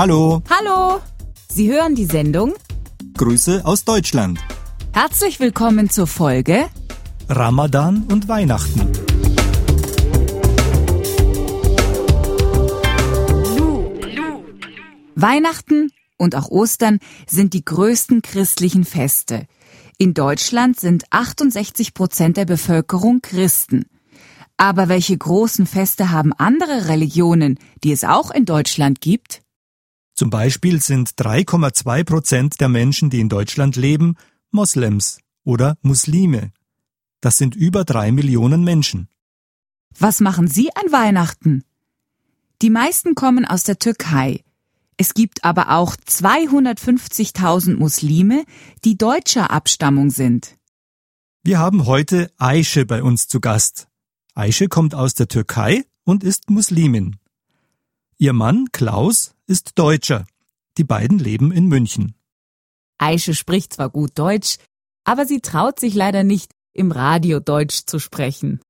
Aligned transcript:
Hallo, 0.00 0.44
Hallo! 0.48 1.00
Sie 1.48 1.72
hören 1.72 1.96
die 1.96 2.04
Sendung? 2.04 2.54
Grüße 3.16 3.62
aus 3.64 3.84
Deutschland. 3.84 4.38
Herzlich 4.92 5.40
willkommen 5.40 5.90
zur 5.90 6.06
Folge 6.06 6.66
Ramadan 7.28 8.04
und 8.04 8.28
Weihnachten. 8.28 8.92
Weihnachten 15.16 15.90
und 16.16 16.36
auch 16.36 16.48
Ostern 16.48 17.00
sind 17.26 17.52
die 17.52 17.64
größten 17.64 18.22
christlichen 18.22 18.84
Feste. 18.84 19.46
In 19.96 20.14
Deutschland 20.14 20.78
sind 20.78 21.06
68 21.10 21.92
Prozent 21.92 22.36
der 22.36 22.44
Bevölkerung 22.44 23.20
Christen. 23.20 23.86
Aber 24.56 24.88
welche 24.88 25.18
großen 25.18 25.66
Feste 25.66 26.12
haben 26.12 26.32
andere 26.32 26.86
Religionen, 26.86 27.58
die 27.82 27.90
es 27.90 28.04
auch 28.04 28.30
in 28.30 28.44
Deutschland 28.44 29.00
gibt? 29.00 29.42
Zum 30.18 30.30
Beispiel 30.30 30.82
sind 30.82 31.10
3,2 31.10 32.02
Prozent 32.02 32.60
der 32.60 32.68
Menschen, 32.68 33.08
die 33.08 33.20
in 33.20 33.28
Deutschland 33.28 33.76
leben, 33.76 34.16
Moslems 34.50 35.20
oder 35.44 35.78
Muslime. 35.80 36.50
Das 37.20 37.36
sind 37.36 37.54
über 37.54 37.84
drei 37.84 38.10
Millionen 38.10 38.64
Menschen. 38.64 39.06
Was 39.96 40.18
machen 40.18 40.48
Sie 40.48 40.74
an 40.74 40.90
Weihnachten? 40.90 41.62
Die 42.62 42.68
meisten 42.68 43.14
kommen 43.14 43.44
aus 43.44 43.62
der 43.62 43.78
Türkei. 43.78 44.42
Es 44.96 45.14
gibt 45.14 45.44
aber 45.44 45.70
auch 45.70 45.94
250.000 45.94 47.76
Muslime, 47.76 48.42
die 48.84 48.98
deutscher 48.98 49.52
Abstammung 49.52 50.10
sind. 50.10 50.56
Wir 51.44 51.60
haben 51.60 51.86
heute 51.86 52.32
Aische 52.38 52.86
bei 52.86 53.04
uns 53.04 53.28
zu 53.28 53.38
Gast. 53.38 53.86
Aische 54.34 54.66
kommt 54.66 54.96
aus 54.96 55.14
der 55.14 55.28
Türkei 55.28 55.84
und 56.02 56.24
ist 56.24 56.50
Muslimin. 56.50 57.18
Ihr 58.16 58.32
Mann 58.32 58.66
Klaus 58.72 59.36
ist 59.48 59.78
Deutscher. 59.78 60.26
Die 60.76 60.84
beiden 60.84 61.18
leben 61.18 61.50
in 61.50 61.66
München. 61.66 62.14
Aische 62.98 63.34
spricht 63.34 63.74
zwar 63.74 63.90
gut 63.90 64.12
Deutsch, 64.16 64.58
aber 65.04 65.26
sie 65.26 65.40
traut 65.40 65.80
sich 65.80 65.94
leider 65.94 66.22
nicht, 66.22 66.52
im 66.72 66.92
Radio 66.92 67.40
Deutsch 67.40 67.86
zu 67.86 67.98
sprechen. 67.98 68.60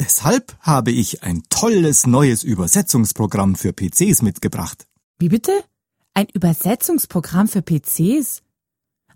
Deshalb 0.00 0.56
habe 0.60 0.90
ich 0.90 1.22
ein 1.22 1.44
tolles 1.50 2.06
neues 2.06 2.42
Übersetzungsprogramm 2.42 3.54
für 3.54 3.72
PCs 3.72 4.22
mitgebracht. 4.22 4.86
Wie 5.18 5.28
bitte? 5.28 5.52
Ein 6.14 6.26
Übersetzungsprogramm 6.32 7.46
für 7.46 7.62
PCs? 7.62 8.42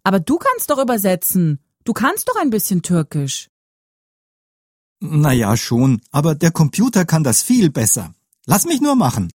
Aber 0.05 0.20
du 0.20 0.38
kannst 0.38 0.70
doch 0.70 0.78
übersetzen. 0.78 1.58
Du 1.84 1.92
kannst 1.92 2.28
doch 2.28 2.36
ein 2.36 2.50
bisschen 2.50 2.82
Türkisch. 2.82 3.48
Naja, 5.00 5.56
schon, 5.56 6.00
aber 6.10 6.34
der 6.34 6.50
Computer 6.50 7.05
kann 7.05 7.25
das 7.25 7.42
viel 7.42 7.70
besser. 7.70 8.14
Lass 8.47 8.64
mich 8.64 8.80
nur 8.80 8.97
machen. 8.97 9.30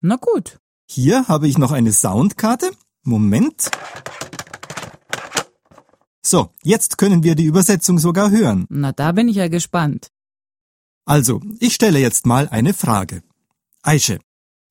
Na 0.00 0.16
gut. 0.16 0.58
Hier 0.90 1.28
habe 1.28 1.48
ich 1.48 1.58
noch 1.58 1.72
eine 1.72 1.92
Soundkarte. 1.92 2.70
Moment. 3.04 3.70
So, 6.22 6.50
jetzt 6.62 6.98
können 6.98 7.22
wir 7.22 7.34
die 7.34 7.44
Übersetzung 7.44 7.98
sogar 7.98 8.30
hören. 8.30 8.66
Na, 8.70 8.92
da 8.92 9.12
bin 9.12 9.28
ich 9.28 9.36
ja 9.36 9.48
gespannt. 9.48 10.10
Also, 11.04 11.40
ich 11.60 11.74
stelle 11.74 11.98
jetzt 11.98 12.26
mal 12.26 12.48
eine 12.48 12.74
Frage. 12.74 13.22
Aische, 13.82 14.18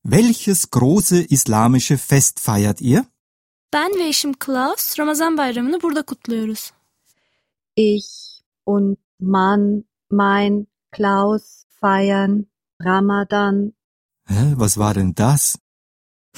welches 0.04 0.70
große 0.72 1.22
islamische 1.22 1.98
Fest 1.98 2.40
feiert 2.40 2.82
ihr? 2.82 3.06
Ben 3.74 3.92
ve 4.00 4.08
eşim 4.08 4.34
Klaus 4.34 5.00
Ramazan 5.00 5.38
bayramını 5.38 5.82
burada 5.82 6.02
kutluyoruz. 6.02 6.72
Ich 7.76 8.08
und 8.66 8.98
Mann, 9.20 9.84
mein 10.10 10.68
Klaus 10.92 11.66
feiern 11.82 12.46
Ramadan. 12.82 13.74
Hä, 14.28 14.54
was 14.56 14.78
war 14.78 14.96
denn 14.96 15.14
das? 15.16 15.58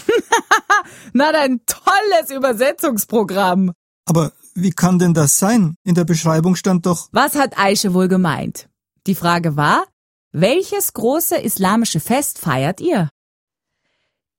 Na, 1.14 1.32
dein 1.32 1.62
tolles 1.66 2.32
Übersetzungsprogramm. 2.32 3.74
Aber 4.06 4.34
wie 4.56 4.72
kann 4.72 5.00
denn 5.00 5.14
das 5.14 5.38
sein? 5.38 5.76
In 5.84 5.96
der 5.96 6.06
Beschreibung 6.06 6.56
stand 6.56 6.86
doch, 6.86 7.10
Was 7.12 7.36
hat 7.36 7.58
Aische 7.58 7.94
wohl 7.94 8.08
gemeint? 8.08 8.70
Die 9.08 9.16
Frage 9.16 9.56
war, 9.56 9.86
welches 10.32 10.94
große 10.94 11.38
islamische 11.38 12.00
Fest 12.00 12.40
feiert 12.40 12.82
ihr? 12.82 13.10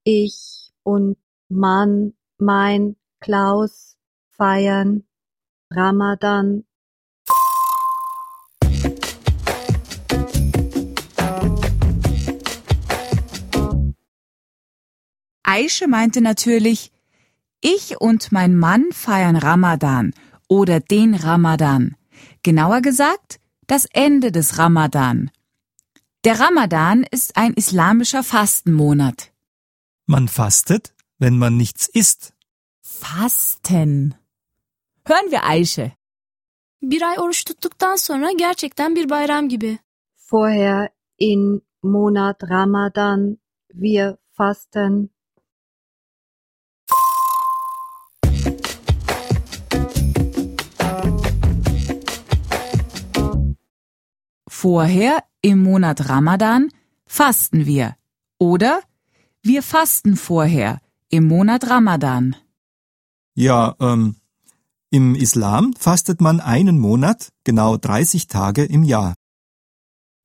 Ich 0.04 0.72
und 0.82 1.16
Mann, 1.48 2.14
mein 2.38 2.96
Klaus 3.20 3.96
feiern 4.30 5.04
Ramadan. 5.70 6.64
Aische 15.56 15.86
meinte 15.88 16.20
natürlich, 16.20 16.80
ich 17.60 18.00
und 18.06 18.22
mein 18.36 18.52
Mann 18.56 18.84
feiern 18.92 19.36
Ramadan 19.36 20.06
oder 20.48 20.78
den 20.80 21.14
Ramadan. 21.14 21.96
Genauer 22.42 22.80
gesagt, 22.80 23.40
das 23.66 23.84
Ende 24.06 24.28
des 24.32 24.58
Ramadan. 24.58 25.30
Der 26.24 26.38
Ramadan 26.38 26.98
ist 27.16 27.36
ein 27.36 27.52
islamischer 27.54 28.22
Fastenmonat. 28.22 29.32
Man 30.06 30.28
fastet, 30.28 30.94
wenn 31.18 31.36
man 31.38 31.56
nichts 31.56 31.88
isst. 31.88 32.32
Fasten. 32.82 34.14
Hören 35.04 35.30
wir 35.30 35.42
Aische. 35.44 35.92
Bir 36.82 37.02
ay 37.02 37.18
oruç 37.18 37.44
tuttuktan 37.44 37.96
sonra 37.96 38.32
gerçekten 38.38 38.96
bir 38.96 39.10
bayram 39.10 39.48
gibi. 39.48 39.78
Vorher 40.16 40.88
in 41.18 41.62
Monat 41.82 42.42
Ramadan 42.42 43.38
wir 43.74 44.16
fasten. 44.36 45.10
Vorher, 54.62 55.24
im 55.40 55.62
Monat 55.62 56.10
Ramadan, 56.10 56.68
fasten 57.06 57.64
wir. 57.64 57.96
Oder 58.38 58.82
wir 59.40 59.62
fasten 59.62 60.16
vorher, 60.16 60.82
im 61.08 61.26
Monat 61.26 61.70
Ramadan. 61.70 62.36
ja, 63.34 63.74
ähm, 63.80 64.16
im 64.90 65.14
Islam 65.14 65.72
fastet 65.72 66.20
man 66.20 66.40
einen 66.40 66.78
Monat, 66.78 67.30
genau 67.42 67.78
30 67.78 68.26
Tage 68.26 68.66
im 68.66 68.84
Jahr. 68.84 69.14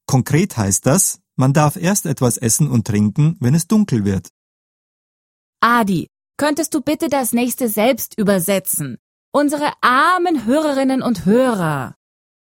Konkret 0.06 0.58
heißt 0.58 0.86
das, 0.86 1.22
man 1.38 1.54
darf 1.54 1.78
erst 1.78 2.06
etwas 2.06 2.36
essen 2.36 2.68
und 2.70 2.86
trinken, 2.86 3.38
wenn 3.40 3.56
es 3.56 3.68
dunkel 3.68 4.04
wird. 4.04 4.28
Adi, 5.62 6.08
könntest 6.36 6.74
du 6.74 6.82
bitte 6.82 7.08
das 7.08 7.32
nächste 7.32 7.70
selbst 7.70 8.18
übersetzen? 8.18 8.98
Unsere 9.32 9.72
armen 9.80 10.44
Hörerinnen 10.44 11.02
und 11.02 11.26
Hörer. 11.26 11.96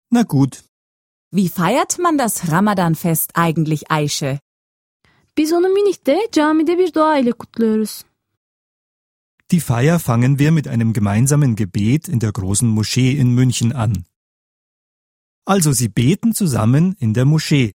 Na 0.08 0.22
gut, 0.22 0.64
Wie 1.32 1.48
feiert 1.48 1.98
man 1.98 2.18
das 2.18 2.52
Ramadanfest 2.52 3.32
eigentlich, 3.34 3.90
Aische? 3.90 4.38
Biz 5.36 5.52
onu 5.52 5.66
Münih'te 5.66 6.16
camide 6.32 6.78
bir 6.78 6.92
dua 6.92 7.18
ile 7.18 7.32
kutluyoruz. 7.32 8.04
Die 9.50 9.60
Feier 9.60 9.98
fangen 9.98 10.38
wir 10.38 10.50
mit 10.52 10.68
einem 10.68 10.92
gemeinsamen 10.92 11.56
Gebet 11.56 12.08
in 12.08 12.20
der 12.20 12.32
großen 12.32 12.68
Moschee 12.68 13.12
in 13.12 13.34
München 13.34 13.72
an. 13.72 14.04
Also 15.44 15.72
sie 15.72 15.88
beten 15.88 16.32
zusammen 16.34 16.96
in 16.98 17.14
der 17.14 17.24
Moschee. 17.24 17.72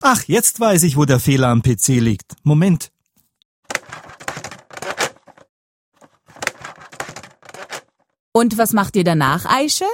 Ach, 0.00 0.22
jetzt 0.24 0.60
weiß 0.60 0.82
ich, 0.84 0.96
wo 0.96 1.04
der 1.04 1.20
Fehler 1.20 1.48
am 1.48 1.62
PC 1.62 2.00
liegt. 2.00 2.36
Moment. 2.44 2.90
Und 8.32 8.58
was 8.58 8.72
macht 8.72 8.94
ihr 8.96 9.04
danach, 9.04 9.44
Aische? 9.46 9.86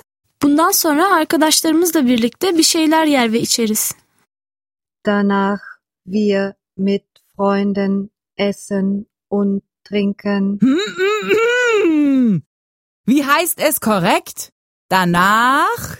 Bundan 0.45 0.71
sonra 0.71 1.15
arkadaşlarımızla 1.15 2.07
birlikte 2.07 2.59
bir 2.59 2.63
şeyler 2.63 3.07
yer 3.07 3.33
ve 3.33 3.41
içeriz. 3.41 3.95
Danach 5.07 5.61
wir 6.05 6.53
mit 6.77 7.05
Freunden 7.37 8.11
essen 8.37 9.07
und 9.31 9.63
trinken. 9.85 10.59
Hm, 10.61 10.79
hm, 10.97 11.31
hm. 11.83 12.43
Wie 13.09 13.25
heißt 13.25 13.61
es 13.61 13.81
korrekt? 13.81 14.53
Danach? 14.91 15.99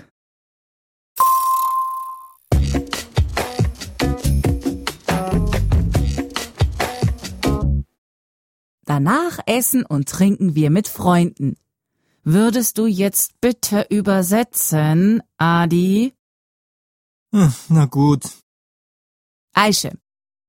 Danach 8.87 9.39
essen 9.47 9.85
und 9.89 10.09
trinken 10.09 10.55
wir 10.55 10.71
mit 10.71 10.89
Freunden. 10.89 11.64
Würdest 12.25 12.79
du 12.79 12.87
jetzt 12.87 13.39
bitte 13.43 13.87
übersetzen, 13.91 15.23
Adi? 15.37 16.15
Hm, 17.35 17.53
na 17.69 17.85
gut. 17.85 18.25
Aische, 19.55 19.93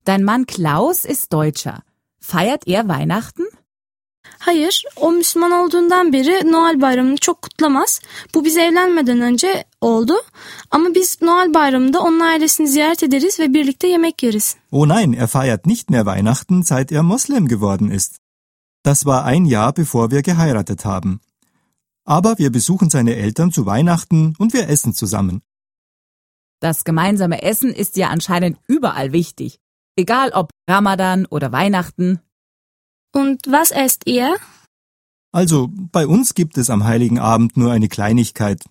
dein 0.06 0.24
Mann 0.24 0.46
Klaus 0.46 1.04
ist 1.04 1.34
Deutscher. 1.34 1.84
Feiert 2.22 2.66
er 2.68 2.88
Weihnachten? 2.88 3.46
Hayır, 4.40 4.84
o 4.96 5.12
Müslüman 5.12 5.52
olduğundan 5.52 6.14
beri 6.14 6.52
Noel 6.52 6.82
bayramını 6.82 7.18
çok 7.18 7.42
kutlamaz. 7.42 8.00
Bu 8.36 8.46
biz 8.46 8.58
evlenmeden 8.58 9.22
önce 9.22 9.66
oldu. 9.82 10.14
Ama 10.72 10.96
biz 10.96 11.22
Noel 11.22 11.54
bayramında 11.54 12.02
onun 12.02 12.20
ailesini 12.20 12.68
ziyaret 12.68 13.04
ederiz 13.04 13.40
ve 13.40 13.54
birlikte 13.54 13.88
yemek 13.88 14.24
yeriz. 14.24 14.56
Oh 14.72 14.88
nein, 14.88 15.14
er 15.14 15.28
feiert 15.28 15.66
nicht 15.66 15.90
mehr 15.90 16.06
Weihnachten, 16.06 16.62
seit 16.64 16.92
er 16.92 17.04
Moslem 17.04 17.48
geworden 17.48 17.92
ist. 17.92 18.18
Das 18.86 19.06
war 19.06 19.26
ein 19.26 19.46
Jahr, 19.46 19.74
bevor 19.74 20.12
wir 20.12 20.22
geheiratet 20.22 20.86
haben. 20.86 21.20
Aber 22.06 22.38
wir 22.38 22.52
besuchen 22.52 22.90
seine 22.90 23.16
Eltern 23.16 23.52
zu 23.52 23.66
Weihnachten 23.66 24.36
und 24.38 24.54
wir 24.54 24.70
essen 24.70 24.94
zusammen. 24.94 25.42
Das 26.60 26.84
gemeinsame 26.84 27.42
Essen 27.42 27.72
ist 27.74 27.98
ja 27.98 28.10
anscheinend 28.10 28.58
überall 28.68 29.12
wichtig. 29.12 29.60
Egal 29.98 30.32
ob 30.32 30.52
Ramadan 30.70 31.26
oder 31.26 31.52
Weihnachten. 31.52 32.20
Und 33.12 33.42
was 33.48 33.72
esst 33.72 34.08
ihr? 34.08 34.36
Also, 35.32 35.70
bei 35.72 36.08
uns 36.08 36.34
gibt 36.34 36.58
es 36.58 36.70
am 36.70 36.86
heiligen 36.86 37.20
Abend 37.20 37.58
nur 37.58 37.72
eine 37.72 37.90
Kleinigkeit. 37.90 38.64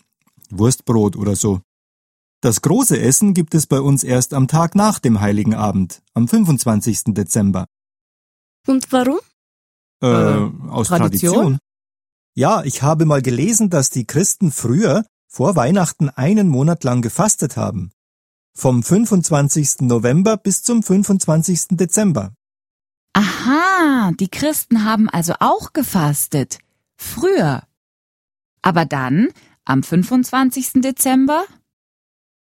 Wurstbrot 0.51 1.17
oder 1.17 1.37
so. 1.37 1.61
Das 2.41 2.61
große 2.61 2.99
Essen 3.01 3.33
gibt 3.33 3.55
es 3.55 3.67
bei 3.67 3.81
uns 3.81 4.05
erst 4.05 4.35
am 4.35 4.49
Tag 4.49 4.75
nach 4.75 4.99
dem 4.99 5.21
heiligen 5.21 5.55
Abend, 5.55 6.03
am 6.13 6.29
25. 6.29 7.15
Dezember. 7.15 7.67
Und 8.67 8.93
warum? 8.93 9.19
Äh, 10.03 10.07
aus 10.71 10.89
Tradition? 10.89 11.35
Tradition? 11.35 11.59
Ja, 12.37 12.65
ich 12.65 12.83
habe 12.83 13.05
mal 13.05 13.23
gelesen, 13.23 13.71
dass 13.71 13.91
die 13.91 14.07
Christen 14.07 14.51
früher 14.51 15.05
vor 15.29 15.55
Weihnachten 15.55 16.09
einen 16.09 16.49
Monat 16.49 16.83
lang 16.83 17.01
gefastet 17.01 17.57
haben. 17.57 17.93
Vom 18.57 18.83
25. 18.83 19.83
November 19.83 20.37
bis 20.37 20.65
zum 20.65 20.83
25. 20.83 21.77
Dezember. 21.77 22.35
Aha, 23.13 24.11
die 24.19 24.27
Christen 24.27 24.85
haben 24.85 25.09
also 25.09 25.35
auch 25.39 25.73
gefastet. 25.73 26.59
Früher. 26.97 27.63
Aber 28.63 28.85
dann, 28.85 29.29
am 29.65 29.85
25. 29.85 30.83
Dezember? 30.83 31.45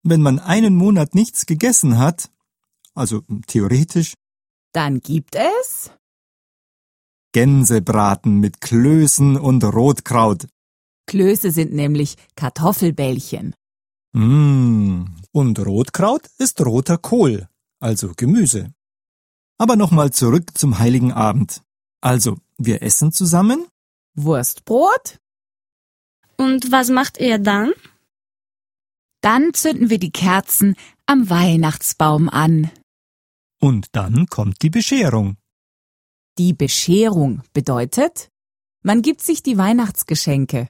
Wenn 0.02 0.22
man 0.22 0.38
einen 0.38 0.75
Monat 0.75 1.14
nichts 1.14 1.44
gegessen 1.44 1.99
hat, 1.99 2.31
also 2.94 3.22
theoretisch, 3.46 4.14
Dann 4.72 5.00
gibt 5.00 5.34
es 5.34 5.90
Gänsebraten 7.36 8.40
mit 8.40 8.62
Klößen 8.62 9.36
und 9.36 9.62
Rotkraut. 9.62 10.46
Klöße 11.06 11.50
sind 11.50 11.74
nämlich 11.74 12.16
Kartoffelbällchen. 12.34 13.54
Mmh. 14.14 15.04
Und 15.32 15.58
Rotkraut 15.58 16.22
ist 16.38 16.64
roter 16.64 16.96
Kohl, 16.96 17.46
also 17.78 18.14
Gemüse. 18.16 18.72
Aber 19.58 19.76
nochmal 19.76 20.12
zurück 20.12 20.56
zum 20.56 20.78
heiligen 20.78 21.12
Abend. 21.12 21.60
Also, 22.00 22.38
wir 22.56 22.80
essen 22.80 23.12
zusammen, 23.12 23.66
Wurstbrot? 24.14 25.18
Und 26.38 26.72
was 26.72 26.88
macht 26.88 27.18
ihr 27.20 27.38
dann? 27.38 27.74
Dann 29.20 29.52
zünden 29.52 29.90
wir 29.90 29.98
die 29.98 30.10
Kerzen 30.10 30.74
am 31.04 31.28
Weihnachtsbaum 31.28 32.30
an. 32.30 32.70
Und 33.60 33.88
dann 33.92 34.24
kommt 34.24 34.62
die 34.62 34.70
Bescherung. 34.70 35.36
Die 36.38 36.52
Bescherung 36.52 37.42
bedeutet, 37.52 38.30
man 38.82 39.02
gibt 39.02 39.22
sich 39.22 39.42
die 39.42 39.56
Weihnachtsgeschenke. 39.58 40.68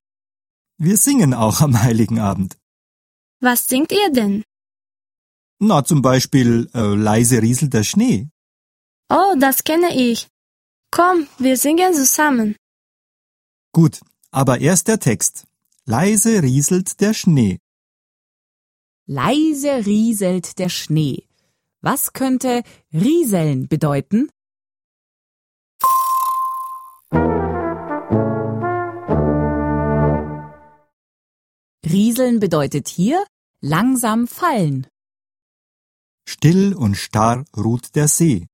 wir 0.78 0.96
singen 0.96 1.34
auch 1.34 1.60
am 1.60 1.82
heiligen 1.82 2.18
Abend. 2.20 2.56
Was 3.40 3.68
singt 3.68 3.92
ihr 3.92 4.10
denn? 4.12 4.44
Na, 5.58 5.84
zum 5.84 6.02
Beispiel 6.02 6.68
äh, 6.74 6.94
leise 6.94 7.40
rieselt 7.42 7.72
der 7.74 7.82
Schnee. 7.82 8.28
Oh, 9.08 9.34
das 9.38 9.64
kenne 9.64 9.94
ich. 9.94 10.28
Komm, 10.90 11.26
wir 11.38 11.56
singen 11.56 11.94
zusammen. 11.94 12.56
Gut, 13.72 14.00
aber 14.30 14.60
erst 14.60 14.88
der 14.88 15.00
Text. 15.00 15.44
Leise 15.84 16.42
rieselt 16.42 17.00
der 17.00 17.14
Schnee. 17.14 17.58
Leise 19.06 19.86
rieselt 19.86 20.58
der 20.58 20.68
Schnee. 20.68 21.26
Was 21.80 22.12
könnte 22.12 22.62
rieseln 22.92 23.68
bedeuten? 23.68 24.28
Rieseln 31.92 32.40
bedeutet 32.40 32.88
hier 32.88 33.24
langsam 33.60 34.26
fallen. 34.26 34.88
Still 36.28 36.74
und 36.74 36.96
starr 36.96 37.44
ruht 37.56 37.94
der 37.94 38.08
See. 38.08 38.48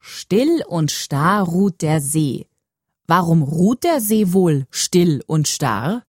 Still 0.00 0.64
und 0.66 0.90
starr 0.90 1.42
ruht 1.42 1.82
der 1.82 2.00
See. 2.00 2.46
Warum 3.06 3.42
ruht 3.42 3.84
der 3.84 4.00
See 4.00 4.32
wohl 4.32 4.66
still 4.70 5.22
und 5.26 5.46
starr? 5.46 6.04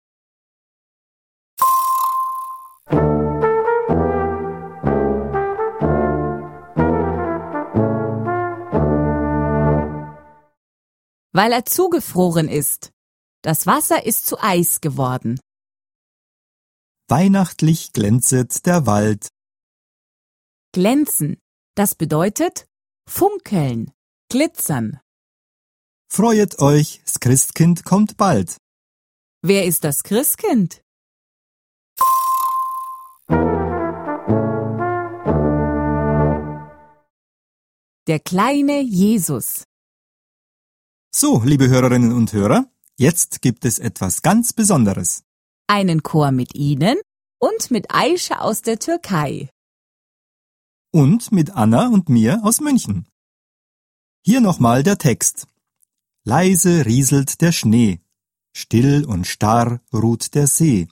Weil 11.34 11.54
er 11.54 11.64
zugefroren 11.64 12.50
ist. 12.50 12.92
Das 13.42 13.66
Wasser 13.66 14.06
ist 14.06 14.28
zu 14.28 14.38
Eis 14.44 14.82
geworden. 14.82 15.40
Weihnachtlich 17.12 17.92
glänzet 17.92 18.66
der 18.66 18.86
Wald. 18.86 19.28
Glänzen. 20.72 21.36
Das 21.76 21.94
bedeutet 21.94 22.68
funkeln, 23.06 23.92
glitzern. 24.30 25.02
Freuet 26.10 26.60
euch, 26.60 27.02
das 27.04 27.20
Christkind 27.20 27.84
kommt 27.84 28.16
bald. 28.16 28.56
Wer 29.42 29.66
ist 29.66 29.84
das 29.84 30.04
Christkind? 30.04 30.82
Der 38.08 38.22
kleine 38.24 38.80
Jesus. 38.80 39.66
So, 41.14 41.42
liebe 41.44 41.68
Hörerinnen 41.68 42.14
und 42.14 42.32
Hörer, 42.32 42.72
jetzt 42.98 43.42
gibt 43.42 43.66
es 43.66 43.80
etwas 43.80 44.22
ganz 44.22 44.54
Besonderes. 44.54 45.26
Einen 45.72 46.04
Chor 46.04 46.32
mit 46.32 46.54
Ihnen 46.54 46.98
und 47.40 47.72
mit 47.72 47.96
Aisha 47.96 48.40
aus 48.40 48.62
der 48.62 48.78
Türkei. 48.78 49.50
Und 50.92 51.32
mit 51.32 51.52
Anna 51.52 51.88
und 51.88 52.10
mir 52.10 52.42
aus 52.44 52.60
München. 52.60 53.08
Hier 54.22 54.42
nochmal 54.42 54.84
der 54.84 54.98
Text. 54.98 55.48
Leise 56.26 56.86
rieselt 56.86 57.40
der 57.40 57.54
Schnee, 57.54 58.02
still 58.54 59.06
und 59.06 59.26
starr 59.28 59.80
ruht 59.94 60.36
der 60.36 60.48
See. 60.48 60.90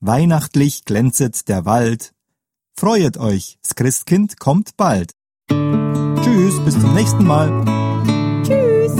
Weihnachtlich 0.00 0.84
glänzet 0.84 1.48
der 1.48 1.64
Wald. 1.64 2.12
Freuet 2.76 3.16
euch, 3.16 3.56
das 3.62 3.74
Christkind 3.74 4.38
kommt 4.38 4.76
bald. 4.76 5.14
Tschüss, 5.48 6.62
bis 6.62 6.78
zum 6.78 6.92
nächsten 6.92 7.24
Mal. 7.24 7.48
Tschüss. 8.44 8.96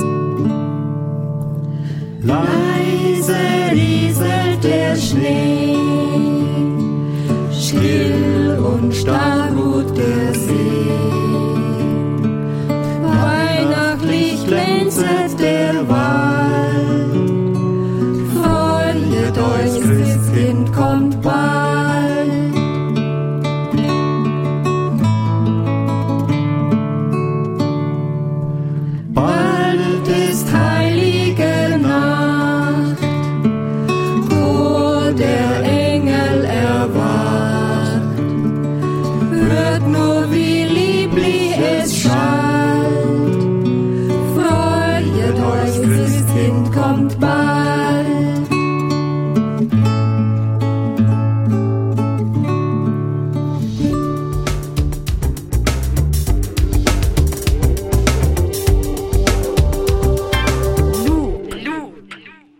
Leise 2.26 2.74
der 4.64 4.97
Schnee, 4.97 5.76
still 7.52 8.59
und 8.59 8.94
starr 8.94 9.52
ruht 9.52 9.97
der 9.97 10.35
See. 10.35 10.90
Weihnachtlich 13.02 14.47
glänzet 14.47 15.38
der 15.38 15.88
Wald, 15.88 17.14
freut 18.35 19.38
euch, 19.38 19.80
Christkind 19.83 20.73
kommt 20.73 21.21
bald. 21.23 21.44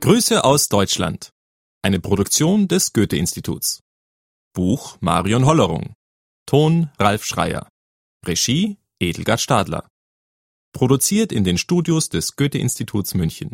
Grüße 0.05 0.45
aus 0.45 0.69
Deutschland. 0.69 1.33
Eine 1.81 1.99
Produktion 1.99 2.69
des 2.69 2.93
Goethe-Instituts. 2.93 3.81
Buch 4.53 4.99
Marion 5.01 5.47
Hollerung. 5.47 5.95
Ton 6.45 6.91
Ralf 6.99 7.25
Schreier. 7.25 7.71
Regie 8.23 8.77
Edelgard 9.01 9.41
Stadler. 9.41 9.89
Produziert 10.75 11.33
in 11.33 11.43
den 11.43 11.57
Studios 11.57 12.11
des 12.11 12.37
Goethe-Instituts 12.37 13.15
München. 13.15 13.43